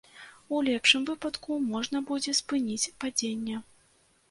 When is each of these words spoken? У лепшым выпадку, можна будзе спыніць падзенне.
У 0.55 0.61
лепшым 0.69 1.03
выпадку, 1.09 1.59
можна 1.75 2.03
будзе 2.09 2.35
спыніць 2.41 2.91
падзенне. 3.05 3.63